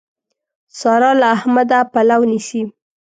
سارا 0.79 1.11
له 1.21 1.27
احمده 1.37 1.79
پلو 1.93 2.21
نيسي. 2.31 2.61